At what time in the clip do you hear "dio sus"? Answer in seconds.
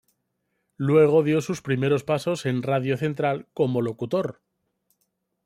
1.21-1.61